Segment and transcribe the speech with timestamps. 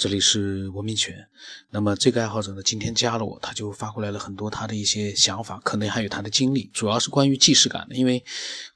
[0.00, 1.28] 这里是文明犬。
[1.68, 7.94] 那么这个爱好者呢，今天加了我，他就发过来了很多他的一些想法，可能还有他的经历，主要是关于既视感的。
[7.94, 8.24] 因为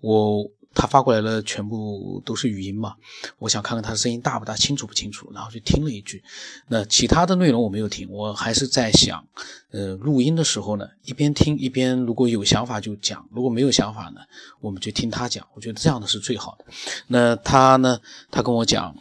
[0.03, 2.97] 我他发过来了，全部都是语音嘛，
[3.39, 6.23] 我想看看他的声音大不大，清楚不清楚，然后就听了一句。
[6.69, 9.27] 那其他的内容我没有听，我还是在想，
[9.71, 14.21] 呃，录音的时候呢，一边听一边，如果有想法就讲，如果没有想法呢，
[14.61, 15.49] 我们就听他讲。
[15.55, 16.67] 我觉得这样的是最好的。
[17.07, 17.99] 那他呢，
[18.31, 18.95] 他跟我讲，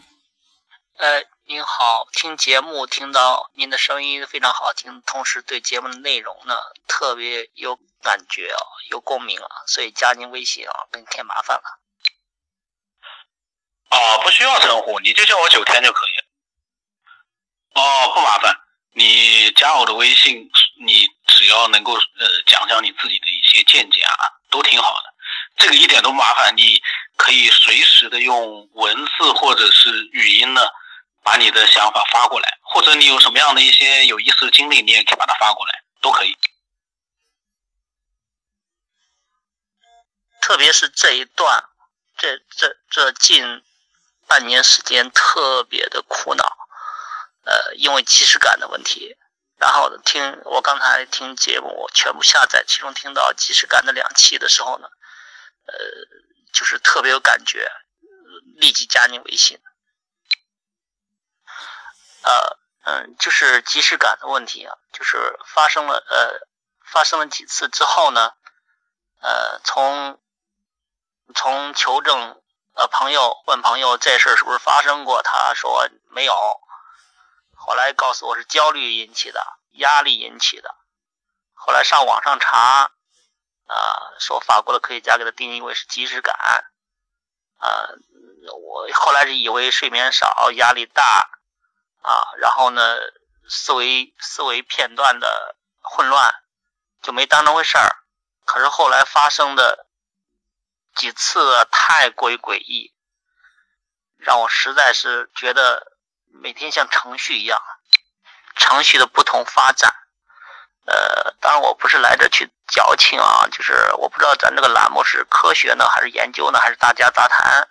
[0.99, 1.32] 呃。
[1.53, 6.57] 您好，听节目听到您的声音非常好听，同时对节目的内容呢
[6.87, 8.57] 特别有感觉啊，
[8.89, 11.79] 有共鸣啊，所以加您微信啊，给你添麻烦了。
[13.91, 16.11] 哦，不需要称呼，你就叫我九天就可以。
[17.79, 18.59] 哦，不麻烦，
[18.95, 20.49] 你加我的微信，
[20.83, 24.17] 你只要能够呃讲讲你自己的一些见解啊，
[24.49, 25.13] 都挺好的。
[25.57, 26.81] 这个一点都麻烦，你
[27.15, 30.61] 可以随时的用文字或者是语音呢。
[31.23, 36.37] 把你的想法发过来，或者你有什么样的一些有意思的经历，你也可以把它发过来，都可以。
[40.41, 41.63] 特别是这一段，
[42.17, 43.63] 这这这近
[44.27, 46.43] 半年时间特别的苦恼，
[47.45, 49.15] 呃，因为即时感的问题。
[49.57, 54.87] 然后听我刚才听节目，我全部下载，其中听到即时感的两期的时候呢，
[55.67, 55.73] 呃，
[56.51, 57.71] 就是特别有感觉，
[58.57, 59.57] 立即加你微信。
[62.23, 66.47] 呃嗯，就是即视感的问题啊，就是发生了呃，
[66.85, 68.33] 发生了几次之后呢，
[69.21, 70.19] 呃，从
[71.33, 72.41] 从求证
[72.75, 76.33] 呃朋友问朋友这事儿是不是发生过，他说没有，
[77.55, 80.75] 后来告诉我是焦虑引起的，压力引起的，
[81.53, 82.91] 后来上网上查，
[83.67, 86.35] 啊，说法国的科学家给他定义为是即视感，
[87.59, 87.87] 啊，
[88.61, 91.29] 我后来是以为睡眠少，压力大。
[92.03, 92.97] 啊，然后呢，
[93.49, 96.33] 思维思维片段的混乱，
[97.01, 97.89] 就没当那回事儿。
[98.45, 99.87] 可是后来发生的
[100.95, 102.93] 几次太过于诡异，
[104.17, 105.93] 让我实在是觉得
[106.27, 107.61] 每天像程序一样，
[108.57, 109.95] 程序的不同发展。
[110.85, 117.69] 呃，当然我不是来这去矫情啊，就是我不知道咱这个栏目是科学呢，还是研究呢，还是大家杂谈。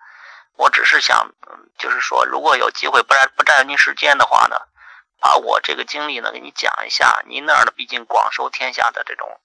[0.57, 1.35] 我只是想，
[1.79, 4.57] 就是说，如果有机会不占不占用您时间的话呢，
[5.19, 7.23] 把我这个经历呢给你讲一下。
[7.27, 9.41] 您那儿呢，毕竟广收天下的这种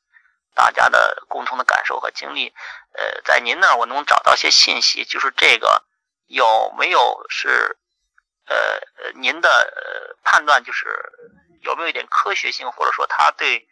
[0.53, 2.53] 大家的共同的感受和经历，
[2.93, 5.83] 呃，在您那儿我能找到些信息，就是这个
[6.27, 7.77] 有没有是，
[8.45, 10.85] 呃呃，您的判断就是
[11.61, 13.67] 有没有一点科学性，或者说他对，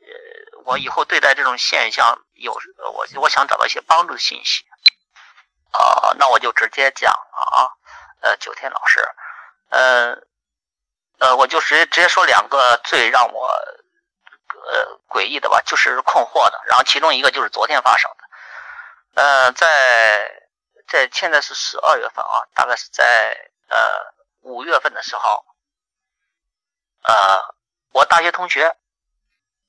[0.00, 2.52] 呃，我以后对待这种现象有
[2.94, 4.64] 我我想找到一些帮助的信息。
[5.72, 7.68] 啊，那我就直接讲了啊，
[8.20, 9.00] 呃，九天老师，
[9.70, 10.18] 呃，
[11.18, 16.60] 呃，我就直接直接说两个最让我呃诡异的吧，就是困惑的。
[16.66, 19.66] 然后其中一个就是昨天发生的，呃，在
[20.88, 24.12] 在现在是十二月份啊，大概是在呃
[24.42, 25.42] 五月份的时候，
[27.04, 27.54] 呃，
[27.92, 28.66] 我大学同学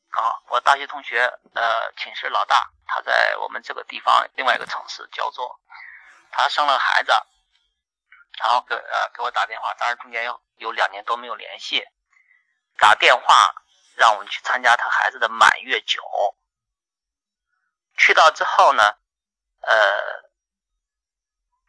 [0.09, 5.58] 啊，我大学同学呃寝室老大，他在我们这个地方另外一个城市叫做。
[6.36, 7.12] 他生了孩子，
[8.40, 11.86] 然后给呃给我打电话，当然中间有有两年多没有联系，
[12.78, 13.54] 打电话
[13.96, 16.02] 让我们去参加他孩子的满月酒。
[17.98, 18.98] 去到之后呢，
[19.62, 20.30] 呃，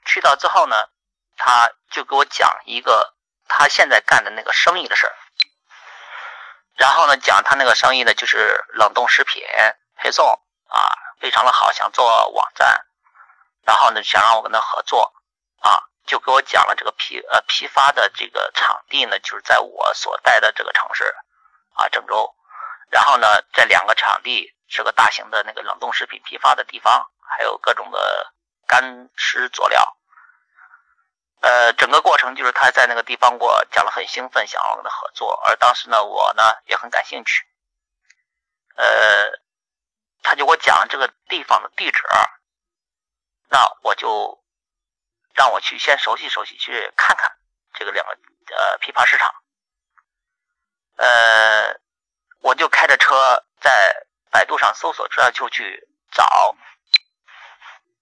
[0.06, 0.88] 去到之后呢，
[1.36, 3.14] 他就给我讲一个
[3.46, 5.14] 他现在干的那个生意的事儿，
[6.76, 9.44] 然后呢讲他那个生意呢就是冷冻食品
[9.96, 10.26] 配送
[10.68, 10.80] 啊，
[11.20, 12.86] 非常的好，想做网站。
[13.64, 15.12] 然后呢，想让我跟他合作，
[15.60, 15.70] 啊，
[16.06, 21.14] 就给我讲了这个批呃批发的这个场地呢，就是在我所在的这个城市，
[21.74, 22.34] 啊郑州。
[22.90, 28.32] 然后呢，这两个场地是个大型的那个冷冻食品批发的地方，还有各种的
[28.66, 29.96] 干湿佐料。
[31.40, 35.42] 呃，整个过程就是他在那个地方给我讲了，很兴奋，想要跟他合作。
[35.46, 37.44] 而当时呢，我呢也很感兴趣。
[38.76, 39.30] 呃，
[40.22, 42.02] 他就给我讲了这个地方的地址。
[43.48, 44.42] 那我就
[45.34, 47.36] 让我去先熟悉熟悉，去看看
[47.74, 49.34] 这个两个呃批发市场。
[50.96, 51.80] 呃，
[52.40, 56.54] 我就开着车在百度上搜索资料就去找，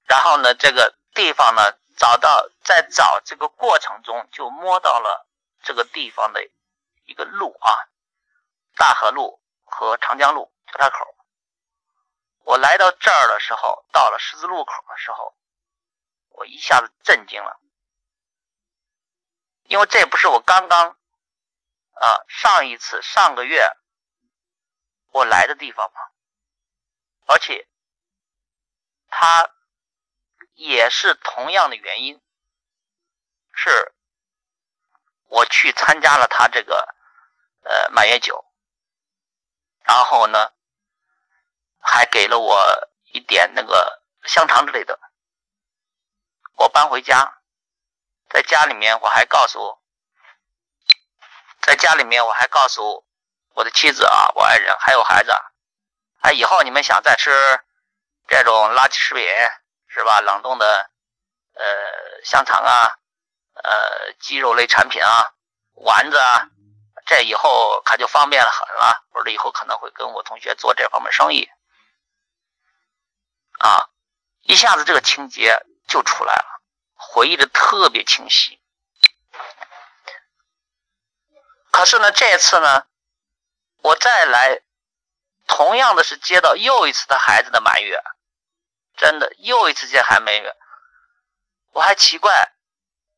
[0.06, 5.26] 然后呢，这个地方呢找到，在找这个过程中就摸到了
[5.62, 6.42] 这个地方的
[7.04, 7.72] 一个路啊，
[8.76, 11.16] 大河路和长江路交叉口。
[12.44, 15.34] 我来到这儿的时候，到了十字路口的时候，
[16.30, 17.60] 我一下子震惊了，
[19.64, 20.90] 因为这不是我刚刚
[21.94, 23.70] 啊，上一次上个月
[25.12, 26.00] 我来的地方吗？
[27.26, 27.68] 而且
[29.08, 29.50] 他
[30.54, 32.20] 也是同样的原因，
[33.54, 33.94] 是
[35.28, 36.94] 我去参加了他这个
[37.62, 38.44] 呃满月酒，
[39.84, 40.52] 然后呢
[41.82, 44.98] 还给了我一点那个香肠之类的，
[46.56, 47.40] 我搬回家，
[48.30, 49.78] 在家里面我还告诉，
[51.60, 53.04] 在家里面我还告诉
[53.54, 55.32] 我的妻子啊，我爱人还有孩子。
[56.20, 57.30] 哎，以后你们想再吃
[58.28, 59.26] 这种垃圾食品
[59.88, 60.20] 是吧？
[60.20, 60.88] 冷冻的
[61.54, 61.64] 呃
[62.24, 62.96] 香肠啊，
[63.54, 65.34] 呃鸡肉类产品啊，
[65.74, 66.46] 丸子啊，
[67.06, 69.04] 这以后可就方便了很了。
[69.10, 71.50] 我说以后可能会跟我同学做这方面生意
[73.62, 73.88] 啊，
[74.42, 76.62] 一下子这个情节就出来了，
[76.94, 78.60] 回忆的特别清晰。
[81.70, 82.86] 可是呢，这次呢，
[83.78, 84.62] 我再来。
[85.48, 88.00] 同样的是接到又一次他孩子的满月，
[88.96, 90.56] 真的又一次接孩子满月，
[91.72, 92.52] 我还奇怪，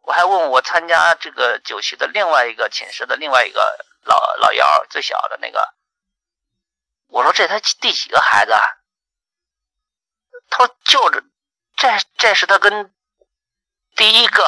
[0.01, 5.75] 我还问我参加这个酒席的另外一个寝室的另外一个老老幺最小的那个，
[7.07, 8.53] 我说这他第几个孩子？
[8.53, 8.63] 啊？
[10.51, 11.23] 他说就这，
[11.77, 12.95] 这这是他跟
[13.97, 14.45] 第一个，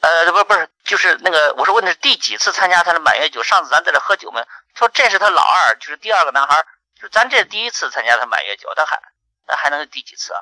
[0.00, 3.42] 呃，不不是，就是那个，我说问的是第几次参加他的满月酒？
[3.42, 4.46] 上次咱在这喝酒没？
[4.74, 6.64] 说这是他老二，就是第二个男孩，
[7.00, 9.02] 就咱这第一次参加他满月酒，他还
[9.46, 10.40] 那还能是第几次啊？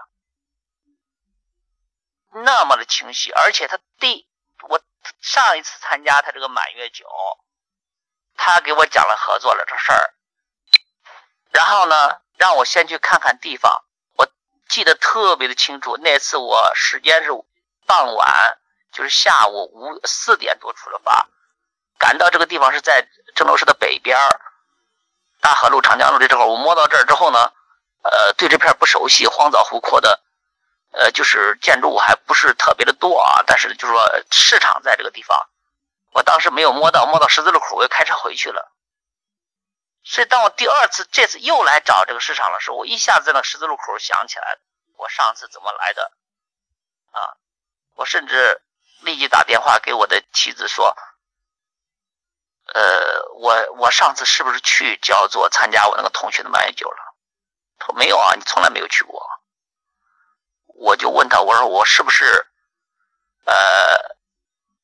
[2.31, 4.29] 那么的清晰，而且他第
[4.69, 4.81] 我
[5.21, 7.07] 上一次参加他这个满月酒，
[8.37, 10.15] 他给我讲了合作了这事儿，
[11.53, 13.83] 然后呢，让我先去看看地方，
[14.17, 14.29] 我
[14.69, 17.31] 记得特别的清楚，那次我时间是
[17.85, 18.59] 傍晚，
[18.93, 21.29] 就是下午五四点多出了发。
[21.99, 24.17] 赶到这个地方是在郑州市的北边
[25.41, 27.53] 大河路、长江路这块我摸到这儿之后呢，
[28.03, 30.21] 呃，对这片不熟悉，荒草湖阔的，
[30.93, 33.43] 呃，就是建筑物还不是特别的多啊。
[33.49, 35.37] 但是就是说市场在这个地方，
[36.13, 38.71] 我当时没有摸到，摸到十字路口我又开车回去了。
[40.11, 44.59] 所以当我第二次这次又来找这个市场的时候，我一下子在那十字路口想起来
[44.97, 46.11] 我上次怎么来的
[47.11, 47.37] 啊！
[47.95, 48.63] 我甚至
[49.03, 50.97] 立即打电话给我的妻子说。
[52.73, 57.15] 呃，我我上次是不是去焦作参加我那个同学的满月酒了？
[57.79, 59.27] 他说没有啊，你从来没有去过。
[60.67, 62.47] 我就问他，我说我是不是
[63.45, 64.17] 呃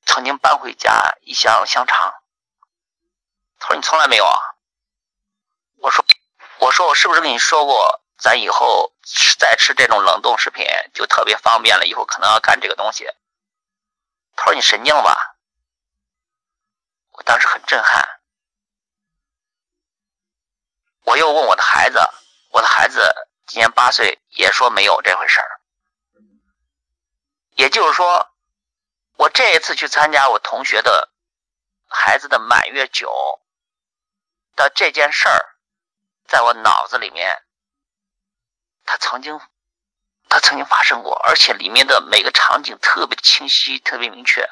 [0.04, 2.14] 曾经搬回家一箱香肠？
[3.58, 4.53] 他说你从来没有啊。
[5.84, 6.02] 我说
[6.60, 8.94] 我说我是不是跟你说过，咱以后
[9.38, 13.06] 再吃这种冷冻食品就特别方便了，以后可能要干这个东西。
[14.34, 15.36] 他说你神经了吧。
[17.10, 18.02] 我当时很震撼，
[21.02, 22.00] 我又问我的孩子，
[22.48, 23.14] 我的孩子
[23.46, 25.60] 今年八岁，也说没有这回事儿。
[27.56, 28.32] 也就是说，
[29.16, 31.10] 我这一次去参加我同学的
[31.90, 33.12] 孩子的满月酒
[34.56, 35.53] 的这件事儿，
[36.26, 37.42] 在我脑子里面，
[38.84, 39.40] 他曾经，
[40.28, 44.48] 他曾经发生过，而且里面的每个场景特别清晰，特别明确。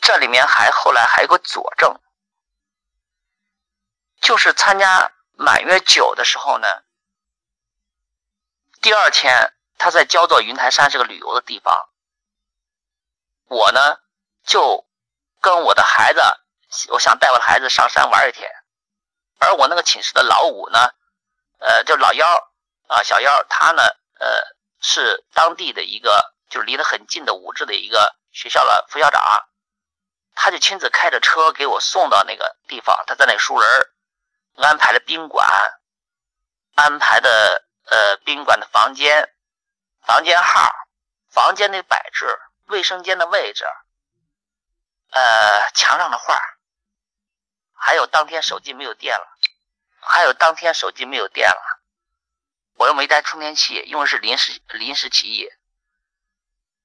[0.00, 2.00] 这里面还后来还有个佐证，
[4.20, 6.82] 就是参加满月酒的时候呢，
[8.80, 11.90] 第二天他在焦作云台山是个旅游的地方，
[13.48, 13.98] 我呢
[14.44, 14.86] 就
[15.40, 16.20] 跟我的孩子，
[16.90, 18.50] 我想带我的孩子上山玩一天，
[19.38, 20.78] 而我那个寝室的老五呢，
[21.58, 22.26] 呃，就老幺
[22.88, 23.82] 啊，小幺，他呢，
[24.18, 24.42] 呃，
[24.80, 29.22] 是当地的一个，就是离得很近的武志的一个学校的副校长。
[30.40, 33.68] 他就亲自开着车给我送到那个地方，他在那熟人
[34.56, 35.48] 安排了宾馆，
[36.76, 39.34] 安排的呃宾馆的房间、
[40.06, 40.70] 房间号、
[41.28, 43.64] 房间的摆置、卫生间的位置，
[45.10, 46.38] 呃墙上的画，
[47.78, 49.26] 还有当天手机没有电了，
[50.00, 51.80] 还有当天手机没有电了，
[52.74, 55.48] 我又没带充电器，因为是临时临时起意。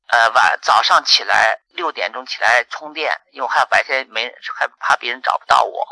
[0.07, 5.87] 呃，晚早上起来六点钟起来充电，因为我害怕白天没还怕别人找不到我。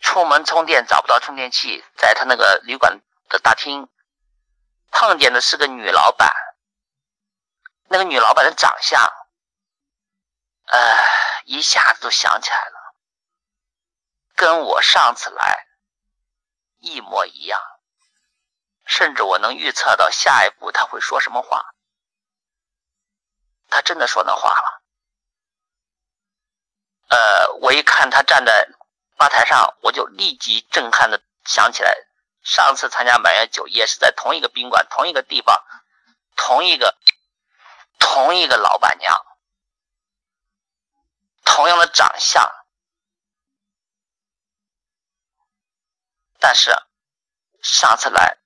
[0.00, 3.88] 出门充电找不到充电器，在他那个旅馆的大厅
[4.90, 6.30] 碰见的是个女老板。
[7.88, 9.00] 那个女老板的长相，
[10.66, 10.98] 呃，
[11.44, 12.75] 一下子就想起来了，
[14.36, 15.66] 跟我上次来
[16.78, 17.60] 一模一样，
[18.84, 21.64] 甚至我能预测到下一步他会说什么话。
[23.68, 24.82] 他真的说那话了，
[27.08, 28.68] 呃，我一看他站在
[29.16, 31.92] 吧台上，我就立即震撼的想起来，
[32.42, 35.64] 上次参加满月酒也是在同一个宾馆、同一个地方、
[36.36, 36.96] 同一个
[37.98, 39.16] 同一个老板娘，
[41.44, 42.48] 同样的长相，
[46.46, 46.70] 但是
[47.60, 48.38] 上次来，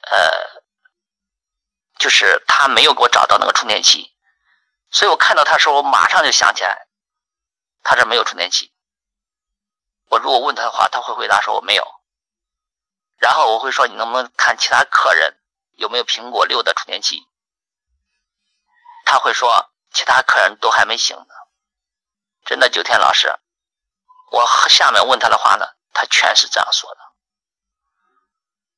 [0.00, 0.64] 呃，
[1.96, 4.12] 就是他没有给我找到那个充电器。
[4.90, 6.88] 所以我看到他的时候，我马上就想起来，
[7.84, 8.74] 他这没有充电器。
[10.06, 11.86] 我如果问他的话，他会回答说我没有。
[13.18, 15.40] 然后我会说你能不能看其他客人
[15.76, 17.28] 有没有苹果六的充电器？
[19.04, 21.34] 他会说其他客人都还没醒呢。
[22.44, 23.38] 真的，九天老师，
[24.32, 27.00] 我下面问他的话呢，他全是这样说的。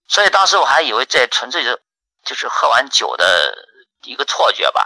[0.07, 1.81] 所以当时我还以为这纯粹就
[2.23, 3.67] 就是喝完酒的
[4.03, 4.85] 一个错觉吧。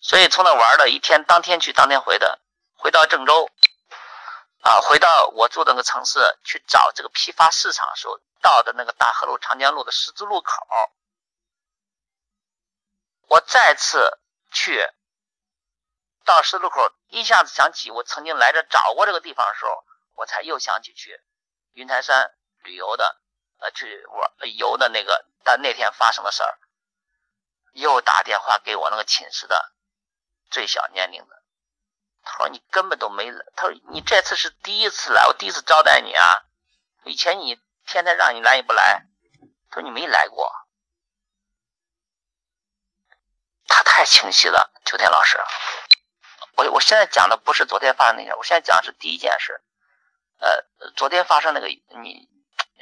[0.00, 2.40] 所以从那玩了一天，当天去当天回的，
[2.74, 3.48] 回到郑州，
[4.62, 10.66] 啊，回到我住的那个城市去找这个批发市场的时候，到的那个大河路长江路的十字路口，
[13.28, 14.18] 我再次
[14.50, 14.84] 去
[16.24, 21.20] 到十字路口，一下子想起我曾经来这找过这个地方的时候，我才又想起去
[21.72, 23.20] 云台山旅游的，
[23.58, 26.58] 呃，去玩游的那个，但那天发生的事儿，
[27.72, 29.72] 又打电话给我那个寝室的。
[30.50, 31.42] 最小年龄的，
[32.22, 33.32] 他说你根本都没。
[33.56, 36.44] 他说你这次是第一次来，我第一次招待你啊。
[37.04, 39.06] 以前你天天让你来你不来，
[39.70, 40.52] 他说你没来过。
[43.66, 45.40] 他太清晰了，秋天老师。
[46.56, 49.62] 我我现在讲的不是昨天发生那件，我现在讲的是第一件事。
[50.42, 52.28] 呃，昨天发生那个，你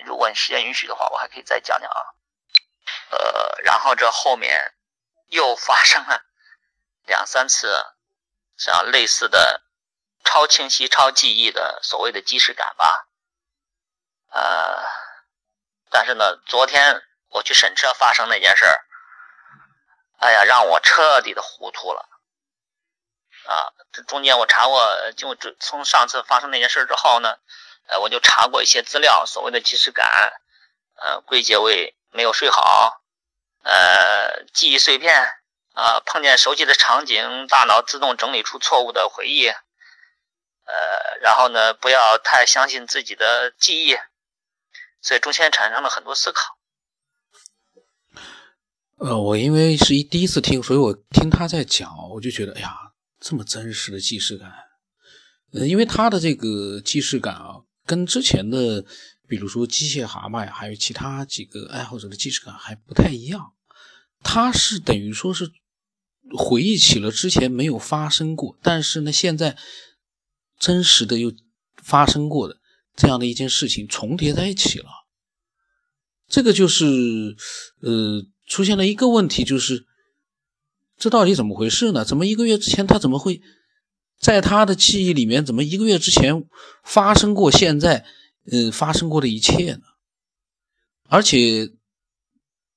[0.07, 2.01] 如果你时间允许的话，我还可以再讲讲啊。
[3.11, 4.75] 呃，然后这后面
[5.29, 6.23] 又发生了。
[7.05, 7.85] 两三次
[8.57, 9.63] 像类似的
[10.25, 13.09] 超清晰、超记忆的所谓的即视感吧，
[14.31, 14.85] 呃，
[15.91, 18.85] 但是呢，昨天我去审车发生那件事儿，
[20.19, 22.09] 哎呀，让我彻底的糊涂了
[23.47, 23.73] 啊！
[23.93, 27.37] 这中间我查过，就从上次发生那件事之后呢，
[27.87, 30.33] 呃，我就查过一些资料，所谓的即视感，
[30.97, 33.03] 呃，归结为没有睡好，
[33.63, 35.33] 呃，记忆碎片。
[35.73, 39.47] 啊，碰见熟悉的场景，大脑自动整理出错误的回忆。
[39.49, 39.57] 呃，
[41.23, 43.97] 然后呢，不要太相信自己的记忆，
[45.01, 46.59] 所以中间产生了很多思考。
[48.99, 52.77] 呃，我因为是一第一次听，所以我听他在讲，我就觉得，哎呀，
[53.21, 54.51] 这么真实的既视感。
[55.53, 58.85] 呃，因为他的这个既视感啊，跟之前的，
[59.29, 63.53] 比如说机械蛤蟆呀，还有其他几个爱好者的既视感还不太一样。
[64.23, 65.53] 他是等于说是。
[66.39, 69.59] 回忆起了之前没有发生过，但是呢，现在
[70.61, 71.33] 真实的又
[71.83, 72.61] 发生过的
[72.95, 74.87] 这样的一件事情重叠在一起了。
[76.29, 77.35] 这个就是
[77.81, 79.87] 呃，出现了一个问题，就是
[81.01, 82.05] 这到底怎么回事呢？
[82.05, 83.43] 怎么一个月之前他怎么会
[84.21, 86.45] 在他的记忆里面，怎么一个月之前
[86.85, 88.05] 发生过现在
[88.53, 89.81] 呃发生过的一切呢？
[91.09, 91.73] 而且。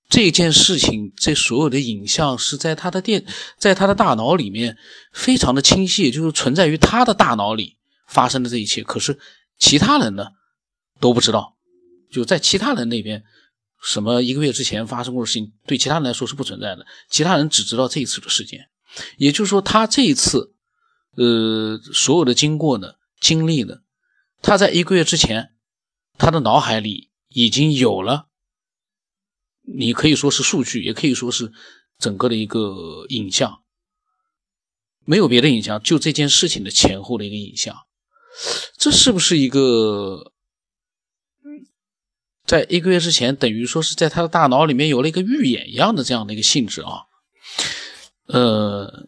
[0.09, 3.25] 这件事情，这所有的影像是在他的电，
[3.57, 4.77] 在他的大脑里面
[5.11, 7.77] 非常的清晰，就是存在于他的大脑里
[8.07, 8.83] 发生的这一切。
[8.83, 9.17] 可是
[9.57, 10.27] 其他人呢
[10.99, 11.55] 都不知道，
[12.11, 13.23] 就在其他人那边，
[13.83, 16.85] 什么一个月之前发生过的事情，对其他人来说是不存在的。
[17.09, 18.69] 其他人只知道这一次的事件，
[19.17, 20.53] 也就是说，他这一次，
[21.17, 23.79] 呃，所有的经过呢、经历呢，
[24.41, 25.51] 他在一个月之前，
[26.17, 28.27] 他的脑海里已经有了。
[29.65, 31.51] 你可以说是数据，也可以说是
[31.97, 33.63] 整个的一个影像，
[35.05, 37.75] 没有别的影像，就这件事情的前后的一个影像，
[38.77, 40.32] 这是不是一个
[42.45, 47.03] 在一个月之前，等于说是在他的大脑里面有了一个预演一样的这样的一个性质啊？
[48.27, 49.07] 呃，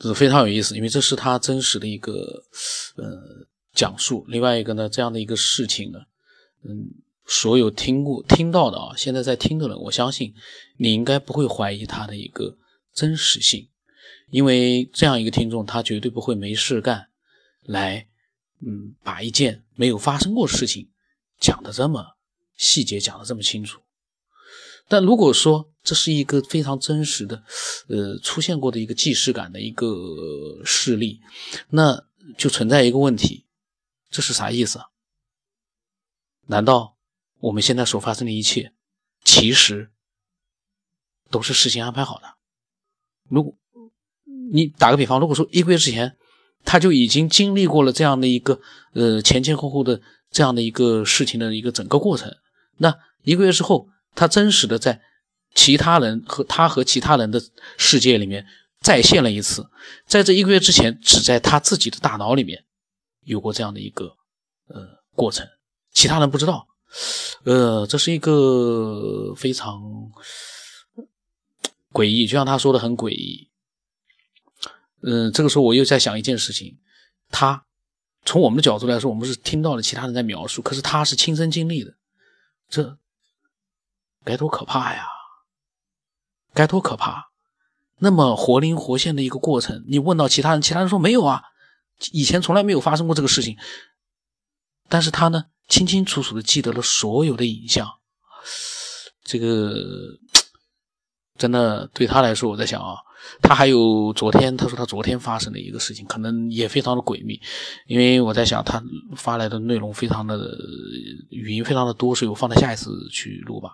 [0.00, 2.44] 是非常有意思，因为这是他真实的一个
[2.96, 4.24] 呃讲述。
[4.28, 5.98] 另外一个呢，这样的一个事情呢，
[6.64, 7.02] 嗯。
[7.28, 10.32] 所有听过听到的啊，现在在听的人，我相信
[10.76, 12.56] 你应该不会怀疑他的一个
[12.94, 13.68] 真实性，
[14.30, 17.08] 因为这样一个听众，他绝对不会没事干
[17.64, 18.06] 来，
[18.64, 20.88] 嗯，把一件没有发生过的事情
[21.38, 22.16] 讲的这么
[22.56, 23.80] 细节，讲的这么清楚。
[24.88, 27.42] 但如果说这是一个非常真实的，
[27.88, 31.20] 呃，出现过的一个既视感的一个事例，
[31.70, 32.06] 那
[32.38, 33.46] 就存在一个问题，
[34.10, 34.80] 这是啥意思？
[36.46, 36.96] 难道？
[37.38, 38.72] 我们现在所发生的一切，
[39.22, 39.90] 其实
[41.30, 42.34] 都是事先安排好的。
[43.28, 43.54] 如果
[44.50, 46.16] 你打个比方，如果说一个月之前
[46.64, 48.58] 他就已经经历过了这样的一个
[48.94, 50.00] 呃前前后后的
[50.36, 52.30] 这样的一个事情的一个整个过程，
[52.76, 55.00] 那一个月之后，他真实的在
[55.54, 57.40] 其他人和他和其他人的
[57.78, 58.44] 世界里面
[58.82, 59.66] 再现了一次，
[60.06, 62.66] 在这一个月之前，只在他自己的大脑里面
[63.24, 64.14] 有过这样的一个
[64.68, 65.48] 呃过程，
[65.94, 66.66] 其他人不知道。
[67.44, 69.80] 呃，这是一个非常
[71.92, 73.48] 诡异，就像他说的很诡异。
[75.00, 76.76] 嗯，这个时候我又在想一件事情，
[77.30, 77.64] 他
[78.26, 81.94] 从我们的角度来说，我们是听到了其他人在描述，可是他是亲身经历的，
[82.68, 82.98] 这
[84.24, 85.06] 该多可怕呀！
[86.52, 87.30] 该多可怕！
[87.98, 91.42] 那么活灵活现的一个过程，你问到其他人，其他人说没有啊，
[92.12, 93.56] 以前从来没有发生过这个事情，
[94.88, 95.46] 但是他呢？
[95.68, 97.90] 清清楚楚的记得了所有的影像，
[99.24, 99.74] 这个
[101.36, 102.96] 真的对他来说，我在想啊，
[103.42, 107.40] 他还有昨天，他说他昨天发生的一个事情，可能也非常的诡秘，
[107.86, 108.82] 因为我在想他
[109.16, 110.56] 发来的内容非常的
[111.30, 113.70] 语音非常的多，所以我放在下一次去录吧，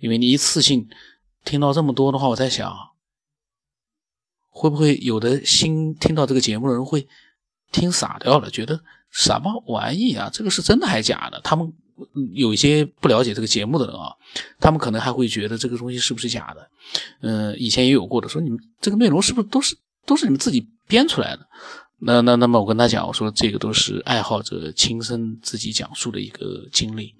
[0.00, 0.88] 因为你一次性
[1.44, 2.74] 听到这么多的话，我在想，
[4.48, 7.06] 会不会有的新听到这个节目的人会
[7.70, 8.80] 听傻掉了，觉得。
[9.14, 10.30] 什么玩意啊？
[10.32, 11.38] 这个是真的还是假的？
[11.44, 11.70] 他们
[12.32, 14.12] 有一些不了解这个节目的人啊，
[14.60, 16.70] 他们可能还会觉得这个东西是不是假的？
[17.20, 21.46] 嗯，以前也有过的，说你们这个内容是不是都是都是你们自己编出来的？
[22.00, 27.14] 那那那么我跟他讲，我说这个都是爱好者亲身自己讲述的一个经历。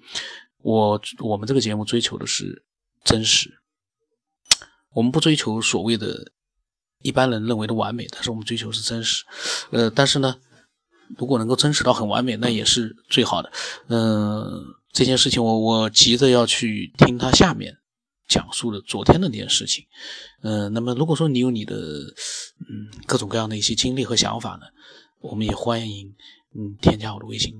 [0.61, 2.63] 我我们这个节目追求的是
[3.03, 3.49] 真实，
[4.93, 6.31] 我们不追求所谓的
[7.01, 9.23] 一般人认为的完美，但是我们追求是真实。
[9.71, 10.35] 呃，但是呢。
[11.17, 13.51] 如果能够真实到很完美，那也是最好的。
[13.87, 17.77] 嗯，这件事情我我急着要去听他下面
[18.27, 19.85] 讲述的昨天的那件事情。
[20.41, 24.65] 嗯，那么如果说你有你的嗯各种各样的一些经历和想法呢，
[25.19, 26.15] 我们也欢迎
[26.55, 27.53] 嗯添加我的微信。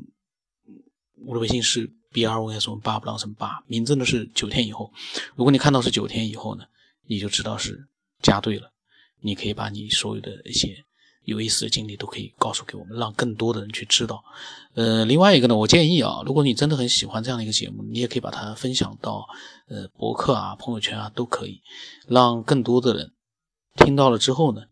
[1.25, 4.91] 我的微信是 b r o s 八不当成八，名字呢是九天以后。
[5.35, 6.65] 如果你看到是九天以后呢，
[7.07, 7.87] 你就知道是
[8.21, 8.71] 加对了。
[9.21, 10.83] 你可以把你所有的一些。
[11.25, 14.23] 有意思的经历都可以告诉给我们，让更多的人去知道。
[14.73, 19.25] 呃，另外一个呢，我建议啊，如果你真的很喜欢这样的一个节目，你也可以把它分享到
[19.67, 21.61] 呃博客啊、朋友圈啊都可以，
[22.07, 23.13] 让更多的人
[23.75, 24.63] 听到了之后呢，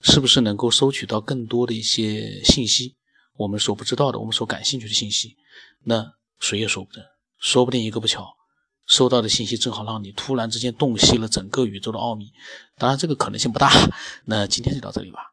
[0.00, 2.96] 是不是能够收取到更多的一些信息？
[3.36, 5.36] 我们所不知道的，我们所感兴趣的信息，
[5.84, 6.04] 那
[6.38, 7.04] 谁也说不准，
[7.38, 8.36] 说不定一个不巧，
[8.86, 12.30] 收到的信息正好让你突然之间洞悉了整个宇宙的奥秘。
[12.76, 13.72] 当然，这个可能性不大。
[14.26, 15.29] 那今天就到这里吧。